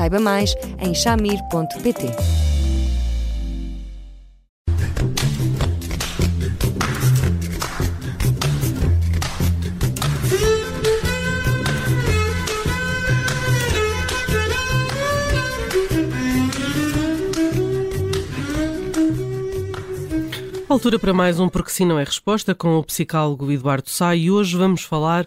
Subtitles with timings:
[0.00, 2.06] Saiba mais em chamir.pt.
[20.66, 24.30] Altura para mais um Porque Sim Não é Resposta com o psicólogo Eduardo Sá e
[24.30, 25.26] hoje vamos falar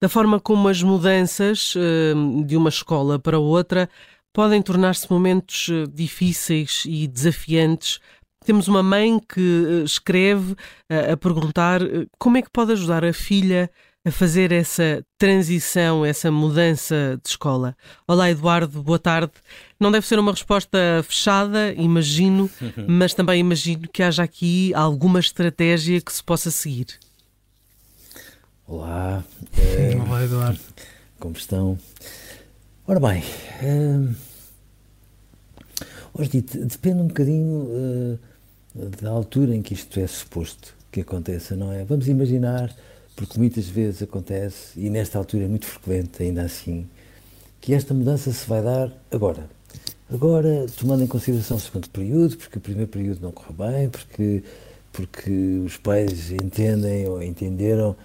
[0.00, 3.88] da forma como as mudanças uh, de uma escola para outra
[4.32, 8.00] podem tornar-se momentos uh, difíceis e desafiantes.
[8.44, 10.56] Temos uma mãe que uh, escreve
[10.88, 11.80] a perguntar
[12.18, 13.70] como é que pode ajudar a filha
[14.02, 17.76] a fazer essa transição, essa mudança de escola.
[18.08, 19.32] Olá, Eduardo, boa tarde.
[19.78, 22.48] Não deve ser uma resposta fechada, imagino,
[22.88, 26.98] mas também imagino que haja aqui alguma estratégia que se possa seguir.
[28.70, 29.24] Olá.
[29.58, 30.60] É, Olá, Eduardo.
[31.18, 31.76] Como estão?
[32.86, 33.20] Ora bem,
[33.60, 33.98] é,
[36.14, 37.68] hoje depende um bocadinho
[38.78, 41.84] é, da altura em que isto é suposto que aconteça, não é?
[41.84, 42.72] Vamos imaginar,
[43.16, 46.86] porque muitas vezes acontece, e nesta altura é muito frequente ainda assim,
[47.60, 49.50] que esta mudança se vai dar agora.
[50.08, 54.44] Agora, tomando em consideração o segundo período, porque o primeiro período não correu bem, porque,
[54.92, 57.96] porque os pais entendem ou entenderam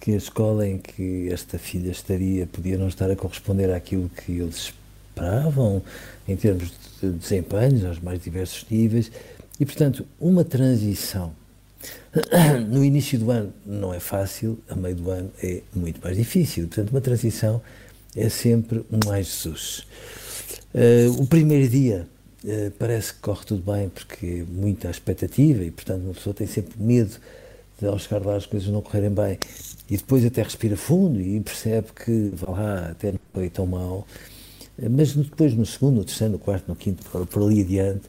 [0.00, 4.32] que a escola em que esta filha estaria podia não estar a corresponder àquilo que
[4.32, 4.72] eles
[5.18, 5.82] esperavam,
[6.26, 9.10] em termos de desempenhos aos mais diversos níveis,
[9.58, 11.32] e, portanto, uma transição
[12.68, 16.66] no início do ano não é fácil, a meio do ano é muito mais difícil.
[16.66, 17.60] Portanto, uma transição
[18.16, 19.86] é sempre um mais Jesus.
[20.74, 22.06] Uh, o primeiro dia
[22.44, 26.80] uh, parece que corre tudo bem porque muita expectativa e, portanto, uma pessoa tem sempre
[26.80, 27.16] medo
[27.78, 29.38] de ao chegar lá as coisas não correrem bem
[29.88, 34.06] e depois até respira fundo e percebe que, vá lá, até não foi tão mal.
[34.90, 38.02] Mas depois, no segundo, no terceiro, no quarto, no quinto, por, ali adiante,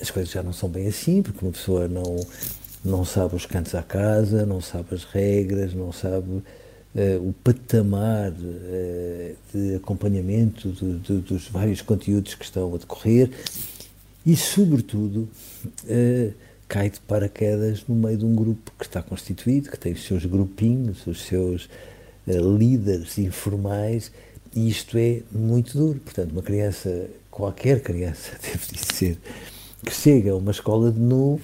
[0.00, 2.16] as coisas já não são bem assim, porque uma pessoa não,
[2.84, 6.42] não sabe os cantos à casa, não sabe as regras, não sabe uh,
[7.28, 13.30] o patamar uh, de acompanhamento do, do, dos vários conteúdos que estão a decorrer
[14.24, 15.28] e, sobretudo,
[15.84, 16.34] uh,
[16.68, 20.24] cai de paraquedas no meio de um grupo que está constituído, que tem os seus
[20.24, 21.68] grupinhos, os seus
[22.26, 24.10] uh, líderes informais,
[24.54, 26.00] e isto é muito duro.
[26.00, 29.18] Portanto, uma criança, qualquer criança, deve dizer,
[29.84, 31.42] que chega a uma escola de novo,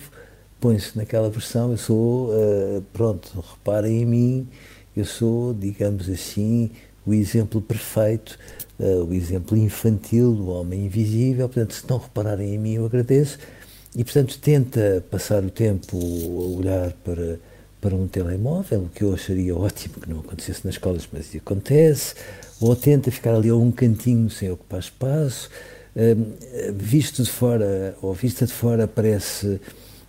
[0.60, 4.48] põe-se naquela versão, eu sou, uh, pronto, reparem em mim,
[4.96, 6.70] eu sou, digamos assim,
[7.06, 8.38] o exemplo perfeito,
[8.78, 13.38] uh, o exemplo infantil do homem invisível, portanto, se não repararem em mim, eu agradeço,
[13.94, 17.38] e, portanto, tenta passar o tempo a olhar para,
[17.80, 22.14] para um telemóvel, o que eu acharia ótimo que não acontecesse nas escolas, mas acontece,
[22.60, 25.50] ou tenta ficar ali a um cantinho sem ocupar espaço.
[25.94, 29.60] Um, visto de fora, ou vista de fora, parece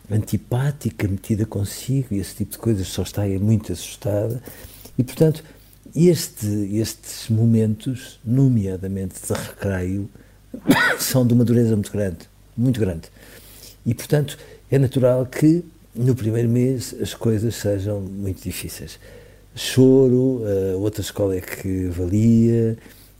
[0.09, 4.41] antipática, metida consigo, e esse tipo de coisas, só está aí muito assustada.
[4.97, 5.43] E, portanto,
[5.93, 10.09] este, estes momentos, nomeadamente de recreio,
[10.99, 13.09] são de uma dureza muito grande, muito grande.
[13.85, 14.37] E, portanto,
[14.71, 15.63] é natural que
[15.95, 18.99] no primeiro mês as coisas sejam muito difíceis.
[19.55, 20.41] Choro,
[20.73, 22.77] a outra escola é que valia,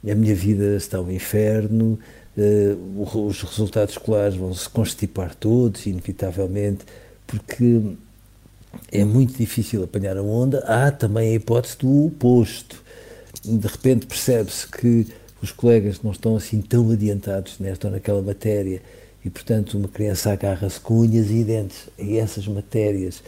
[0.09, 1.99] a minha vida está um inferno,
[2.95, 6.85] os resultados escolares vão se constipar todos, inevitavelmente,
[7.27, 7.81] porque
[8.91, 10.59] é muito difícil apanhar a onda.
[10.65, 12.81] Há também a hipótese do oposto.
[13.45, 15.07] De repente percebe-se que
[15.41, 18.81] os colegas não estão assim tão adiantados nesta ou naquela matéria
[19.25, 23.23] e, portanto, uma criança agarra-se com unhas e dentes a essas matérias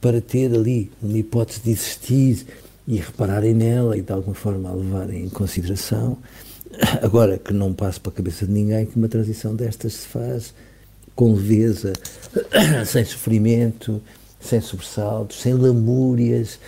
[0.00, 2.46] para ter ali uma hipótese de existir
[2.86, 6.18] e repararem nela e de alguma forma a levarem em consideração.
[7.02, 10.54] Agora que não passe para a cabeça de ninguém que uma transição destas se faz
[11.14, 11.92] com leveza,
[12.86, 14.02] sem sofrimento,
[14.40, 16.58] sem sobressaltos, sem lamúrias,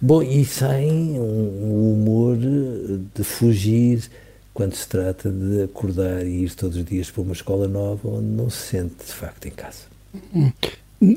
[0.00, 4.10] bom, e sem um humor de fugir
[4.52, 8.26] quando se trata de acordar e ir todos os dias para uma escola nova onde
[8.26, 9.84] não se sente de facto em casa.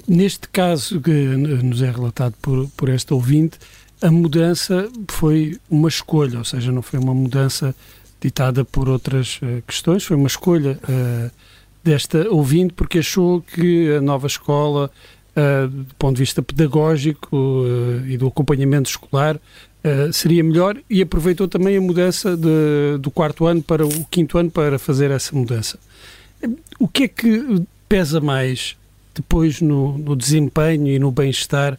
[0.08, 3.58] Neste caso que nos é relatado por, por esta ouvinte,
[4.02, 7.76] a mudança foi uma escolha, ou seja, não foi uma mudança
[8.22, 11.32] ditada por outras uh, questões, foi uma escolha uh,
[11.84, 14.90] desta ouvinte porque achou que a nova escola,
[15.36, 17.66] uh, do ponto de vista pedagógico
[18.08, 19.40] e do acompanhamento escolar,
[20.14, 24.50] seria melhor e aproveitou também a mudança de, do quarto ano para o quinto ano
[24.50, 25.78] para fazer essa mudança.
[26.80, 28.78] O que é que pesa mais
[29.14, 31.78] depois no, no desempenho e no bem-estar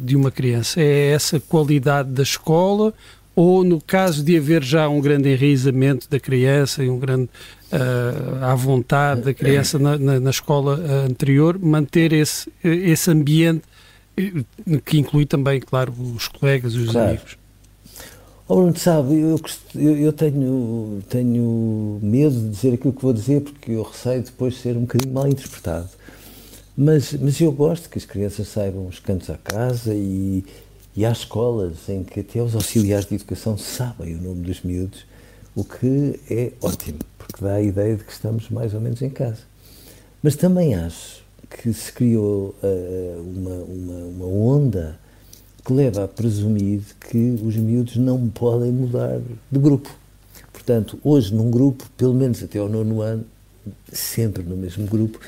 [0.00, 0.80] de uma criança?
[0.80, 2.94] É essa qualidade da escola
[3.34, 7.28] ou no caso de haver já um grande enraizamento da criança e um grande
[7.72, 13.62] uh, à vontade da criança na, na, na escola uh, anterior, manter esse, esse ambiente
[14.84, 17.08] que inclui também, claro, os colegas e os claro.
[17.10, 17.36] amigos.
[18.48, 19.40] Oh, Bruno, sabe, eu,
[19.74, 24.58] eu, eu, tenho, tenho medo de dizer aquilo que vou dizer porque eu receio depois
[24.58, 25.88] ser um bocadinho mal interpretado.
[26.76, 30.44] Mas, mas eu gosto que as crianças saibam os cantos à casa e,
[30.96, 35.06] e há escolas em que até os auxiliares de educação sabem o nome dos miúdos,
[35.54, 39.10] o que é ótimo, porque dá a ideia de que estamos mais ou menos em
[39.10, 39.40] casa.
[40.22, 41.21] Mas também acho
[41.56, 44.98] que se criou uh, uma, uma, uma onda
[45.64, 49.20] que leva a presumir que os miúdos não podem mudar
[49.50, 49.88] de grupo.
[50.52, 53.24] Portanto, hoje num grupo, pelo menos até ao nono ano,
[53.92, 55.20] sempre no mesmo grupo,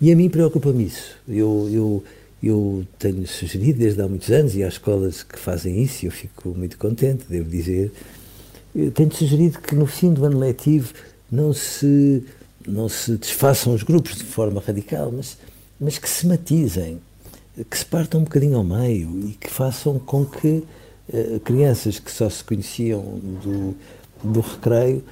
[0.00, 1.16] e a mim preocupa-me isso.
[1.28, 2.04] Eu, eu,
[2.42, 6.12] eu tenho sugerido desde há muitos anos, e há escolas que fazem isso, e eu
[6.12, 7.92] fico muito contente, devo dizer,
[8.94, 10.92] tenho sugerido que no fim do ano letivo
[11.30, 12.22] não se,
[12.66, 15.38] não se desfaçam os grupos de forma radical, mas,
[15.80, 17.00] mas que se matizem,
[17.70, 20.64] que se partam um bocadinho ao meio e que façam com que
[21.08, 23.02] uh, crianças que só se conheciam
[23.42, 23.74] do,
[24.22, 25.02] do recreio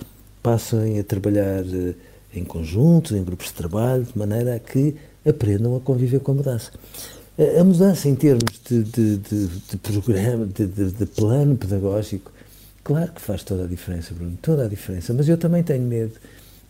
[0.43, 1.95] passem a trabalhar uh,
[2.35, 4.95] em conjunto, em grupos de trabalho, de maneira a que
[5.27, 6.73] aprendam a conviver com a mudança.
[7.59, 12.31] A mudança em termos de, de, de, de programa, de, plano pedagógico,
[12.85, 15.13] claro que faz toda a diferença, Bruno, toda a diferença.
[15.13, 16.13] Mas eu também tenho medo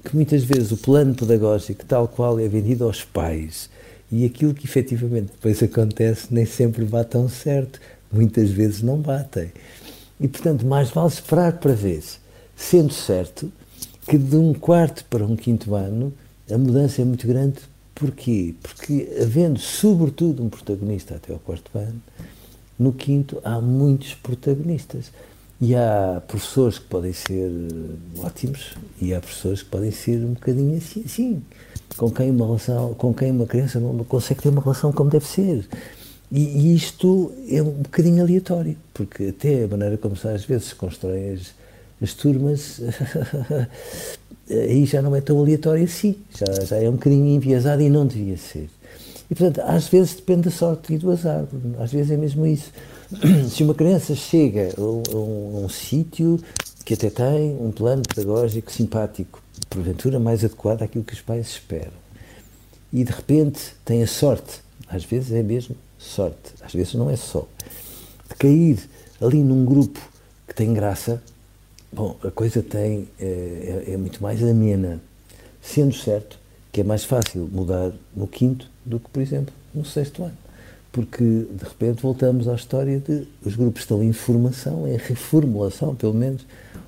[0.04, 3.70] que muitas vezes o plano pedagógico, tal qual é vendido aos pais,
[4.12, 7.80] e aquilo que efetivamente depois acontece nem sempre tão certo,
[8.12, 9.50] muitas vezes não batem.
[10.20, 12.02] E portanto, mais vale esperar para ver,
[12.54, 13.50] sendo certo
[14.06, 16.12] que de um quarto para um quinto ano
[16.50, 17.58] a mudança é muito grande
[17.94, 18.54] Porquê?
[18.60, 22.02] Porque, havendo sobretudo um protagonista até ao quarto ano,
[22.76, 25.12] no quinto há muitos protagonistas.
[25.60, 27.50] E há professores que podem ser
[28.22, 31.42] ótimos e há professores que podem ser um bocadinho assim, assim
[31.96, 35.26] com quem uma relação, com quem uma criança não consegue ter uma relação como deve
[35.26, 35.66] ser.
[36.30, 40.74] E, e isto é um bocadinho aleatório, porque até a maneira como às vezes se
[40.74, 41.54] constroem as,
[42.02, 42.80] as turmas
[44.50, 48.06] aí já não é tão aleatório assim, já, já é um bocadinho enviesado e não
[48.06, 48.68] devia ser.
[49.30, 51.44] E, portanto, às vezes depende da sorte e do azar,
[51.78, 52.70] às vezes é mesmo isso.
[53.50, 56.38] Se uma criança chega a um, um, um sítio
[56.84, 61.92] que até tem um plano pedagógico simpático, porventura mais adequado àquilo que os pais esperam,
[62.92, 67.16] e de repente tem a sorte, às vezes é mesmo sorte, às vezes não é
[67.16, 67.46] só,
[68.28, 68.78] de cair
[69.20, 70.00] ali num grupo
[70.46, 71.22] que tem graça,
[71.94, 75.00] Bom, a coisa tem, é, é, é, muito mais amena,
[75.62, 76.40] sendo certo
[76.72, 80.36] que é mais fácil mudar no quinto do que, por exemplo, no sexto ano.
[80.94, 86.14] Porque, de repente, voltamos à história de os grupos estão em formação, em reformulação, pelo
[86.14, 86.46] menos,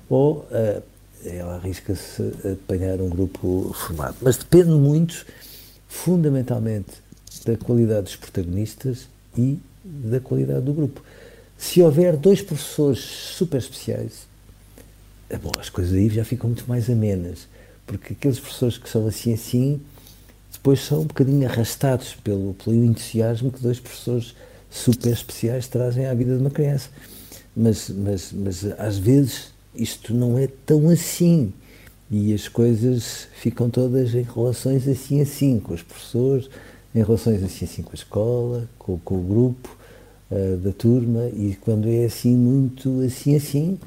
[0.09, 0.81] ou uh,
[1.25, 4.15] ela arrisca-se a apanhar um grupo formado.
[4.21, 5.25] Mas depende muito,
[5.89, 6.91] fundamentalmente,
[7.45, 11.03] da qualidade dos protagonistas e da qualidade do grupo.
[11.57, 14.25] Se houver dois professores super especiais,
[15.29, 17.45] é bom, as coisas aí já ficam muito mais amenas,
[17.85, 19.81] porque aqueles professores que são assim assim,
[20.67, 24.35] depois são um bocadinho arrastados pelo, pelo entusiasmo que dois professores
[24.69, 26.89] super especiais trazem à vida de uma criança.
[27.55, 31.53] Mas, mas, mas às vezes isto não é tão assim
[32.11, 36.49] e as coisas ficam todas em relações assim assim com os professores,
[36.93, 39.77] em relações assim assim com a escola, com, com o grupo
[40.29, 43.79] uh, da turma e quando é assim muito assim assim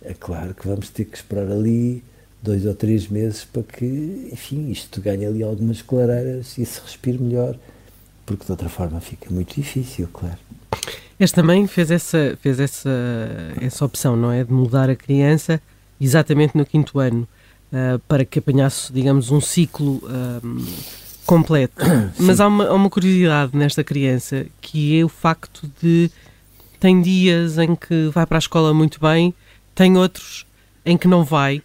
[0.00, 2.04] é claro que vamos ter que esperar ali
[2.42, 7.18] dois ou três meses para que, enfim, isto ganhe ali algumas clareiras e se respire
[7.18, 7.56] melhor,
[8.24, 10.38] porque de outra forma fica muito difícil, claro.
[11.18, 12.90] Esta mãe fez essa, fez essa,
[13.60, 14.42] essa opção, não é?
[14.42, 15.60] De mudar a criança
[16.00, 17.28] exatamente no quinto ano,
[17.72, 20.64] uh, para que apanhasse, digamos, um ciclo uh,
[21.26, 21.84] completo.
[22.18, 26.10] Mas há uma, há uma curiosidade nesta criança, que é o facto de
[26.80, 29.34] tem dias em que vai para a escola muito bem
[29.74, 30.46] tem outros
[30.84, 31.62] em que não vai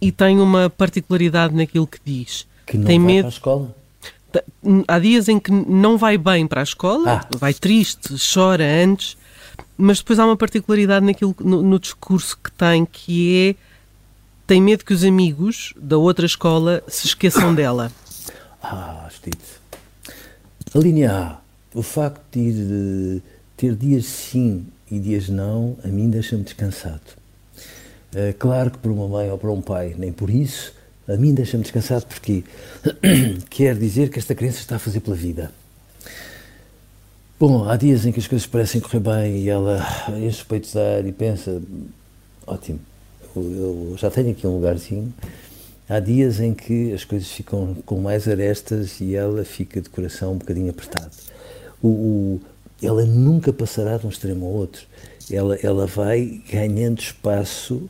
[0.00, 2.46] e tem uma particularidade naquilo que diz.
[2.66, 3.22] Que não tem vai medo...
[3.22, 3.76] para a escola?
[4.86, 7.36] Há dias em que não vai bem para a escola, ah.
[7.38, 9.16] vai triste, chora antes,
[9.76, 13.68] mas depois há uma particularidade naquilo, no, no, discurso que tem, que é
[14.46, 17.90] tem medo que os amigos da outra escola se esqueçam dela.
[18.62, 19.36] Ah, Steve.
[20.74, 21.38] A linha A,
[21.74, 23.22] o facto de
[23.56, 27.17] ter dias sim e dias não, a mim deixa-me descansado.
[28.14, 30.72] É, claro que para uma mãe ou para um pai, nem por isso,
[31.06, 32.44] a mim deixa-me descansado porque
[33.50, 35.50] quer dizer que esta criança está a fazer pela vida.
[37.38, 39.80] Bom, há dias em que as coisas parecem correr bem e ela
[40.18, 41.62] enche o peito de ar e pensa:
[42.46, 42.80] ótimo,
[43.36, 45.14] eu já tenho aqui um lugarzinho.
[45.88, 50.32] Há dias em que as coisas ficam com mais arestas e ela fica de coração
[50.32, 51.12] um bocadinho apertado.
[51.80, 52.40] O, o,
[52.82, 54.84] ela nunca passará de um extremo ao outro.
[55.30, 57.88] Ela, ela vai ganhando espaço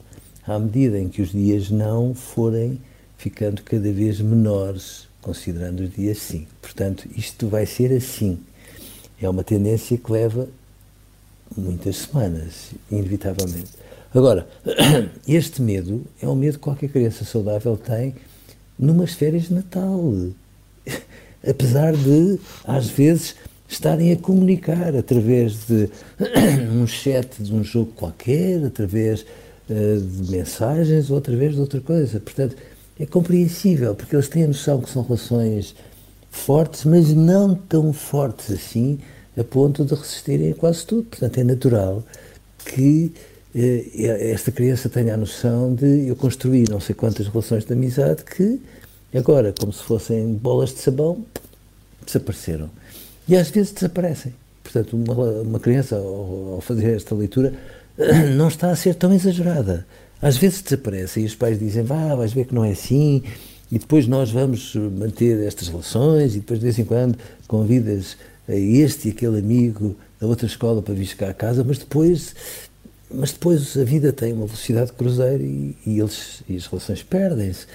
[0.49, 2.81] à medida em que os dias não forem
[3.19, 6.47] ficando cada vez menores, considerando os dias sim.
[6.63, 8.39] Portanto, isto vai ser assim.
[9.21, 10.49] É uma tendência que leva
[11.55, 13.73] muitas semanas, inevitavelmente.
[14.15, 14.49] Agora,
[15.29, 18.15] este medo é um medo que qualquer criança saudável tem
[18.79, 20.01] numas férias de Natal.
[21.47, 23.35] Apesar de, às vezes,
[23.69, 25.91] estarem a comunicar através de
[26.73, 29.27] um chat de um jogo qualquer, através
[29.69, 32.19] de mensagens ou através de outra coisa.
[32.21, 32.57] Portanto,
[32.99, 35.75] é compreensível, porque eles têm a noção que são relações
[36.31, 38.99] fortes, mas não tão fortes assim,
[39.37, 41.05] a ponto de resistirem a quase tudo.
[41.05, 42.03] Portanto, é natural
[42.65, 43.13] que
[43.55, 48.25] eh, esta criança tenha a noção de eu construir não sei quantas relações de amizade
[48.25, 48.61] que
[49.15, 51.25] agora, como se fossem bolas de sabão,
[52.05, 52.71] desapareceram.
[53.29, 54.35] E às vezes desaparecem.
[54.63, 57.55] Portanto, uma, uma criança, ao, ao fazer esta leitura,
[58.37, 59.87] não está a ser tão exagerada.
[60.21, 63.23] Às vezes desaparece e os pais dizem, vá, vais ver que não é assim,
[63.71, 68.17] e depois nós vamos manter estas relações, e depois de vez em quando convidas
[68.49, 72.35] a este e aquele amigo da outra escola para vir cá a casa, mas depois,
[73.11, 77.03] mas depois a vida tem uma velocidade de cruzeiro e, e eles, e as relações
[77.03, 77.67] perdem-se.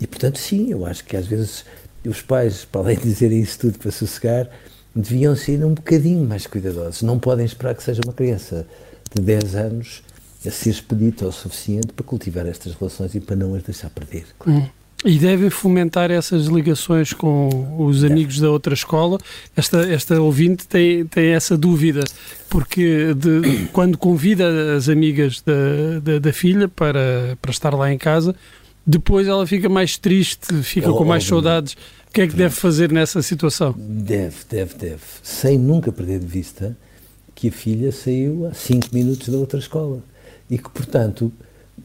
[0.00, 1.64] E portanto, sim, eu acho que às vezes
[2.06, 4.48] os pais, para além de dizerem isso tudo para sossegar,
[4.94, 7.02] deviam ser um bocadinho mais cuidadosos.
[7.02, 8.66] Não podem esperar que seja uma criança
[9.14, 10.02] de 10 anos
[10.46, 14.24] a ser expedito o suficiente para cultivar estas relações e para não as deixar perder.
[14.38, 14.60] Claro.
[14.60, 14.68] Hum.
[15.02, 17.48] E devem fomentar essas ligações com
[17.78, 19.18] os amigos da outra escola.
[19.56, 22.04] Esta, esta ouvinte tem, tem essa dúvida,
[22.50, 27.96] porque de, quando convida as amigas da, da, da, filha para, para estar lá em
[27.96, 28.36] casa,
[28.86, 31.72] depois ela fica mais triste, fica é com mais saudades.
[32.08, 33.74] O que é que deve fazer nessa situação?
[33.78, 35.02] Deve, deve, deve.
[35.22, 36.76] Sem nunca perder de vista
[37.40, 40.02] que a filha saiu a 5 minutos da outra escola
[40.50, 41.32] e que, portanto,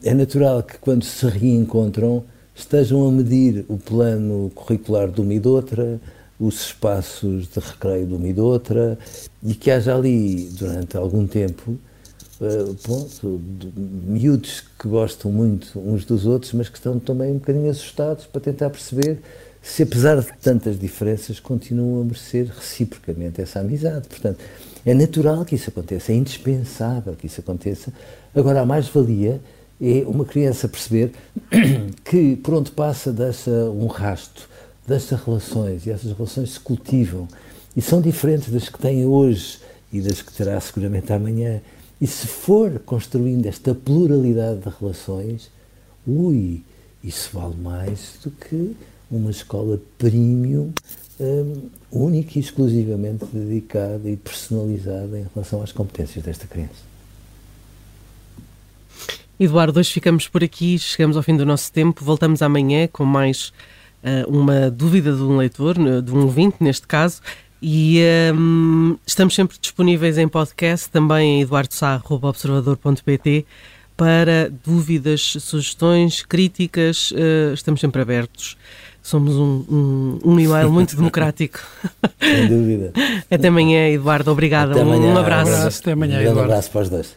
[0.04, 2.22] é natural que quando se reencontram
[2.54, 5.98] estejam a medir o plano curricular de uma e de outra,
[6.38, 8.98] os espaços de recreio de uma e de outra,
[9.42, 11.78] e que haja ali, durante algum tempo,
[12.38, 13.40] uh,
[14.06, 18.42] miúdos que gostam muito uns dos outros, mas que estão também um bocadinho assustados para
[18.42, 19.20] tentar perceber
[19.62, 24.06] se, apesar de tantas diferenças, continuam a merecer reciprocamente essa amizade.
[24.06, 24.38] Portanto,
[24.86, 27.92] é natural que isso aconteça, é indispensável que isso aconteça.
[28.32, 29.40] Agora, a mais-valia
[29.82, 31.10] é uma criança perceber
[32.04, 34.48] que por onde passa deixa um rasto,
[34.86, 37.26] deixa relações e essas relações se cultivam
[37.76, 39.58] e são diferentes das que tem hoje
[39.92, 41.60] e das que terá seguramente amanhã.
[42.00, 45.50] E se for construindo esta pluralidade de relações,
[46.06, 46.62] ui,
[47.02, 48.76] isso vale mais do que
[49.10, 50.72] uma escola premium
[51.18, 56.86] um, única e exclusivamente dedicada e personalizada em relação às competências desta criança.
[59.38, 63.52] Eduardo, hoje ficamos por aqui, chegamos ao fim do nosso tempo, voltamos amanhã com mais
[64.02, 67.20] uh, uma dúvida de um leitor, de um ouvinte neste caso,
[67.60, 68.00] e
[68.34, 73.44] um, estamos sempre disponíveis em podcast, também em eduardosá.observador.pt
[73.94, 78.56] para dúvidas, sugestões, críticas, uh, estamos sempre abertos
[79.06, 81.60] somos um, um, um e-mail muito democrático.
[82.20, 82.92] Sem dúvida.
[83.30, 84.32] Até amanhã, Eduardo.
[84.32, 84.72] Obrigada.
[84.72, 85.50] Até amanhã, um abraço.
[85.50, 85.80] Um abraço.
[85.80, 86.40] Até amanhã, um Eduardo.
[86.40, 87.16] Um abraço para os dois.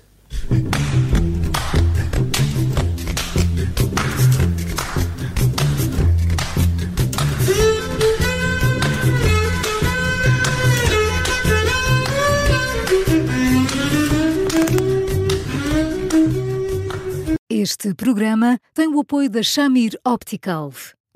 [17.49, 20.71] Este programa tem o apoio da Shamir Optical.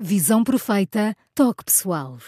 [0.06, 2.18] Visão perfeita, toque pessoal.